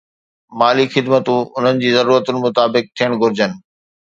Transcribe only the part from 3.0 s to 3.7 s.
گهرجن